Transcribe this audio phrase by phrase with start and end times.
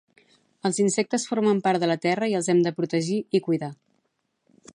[0.69, 3.73] Els insectes formen part de la terra i els hem de protegir i cuidar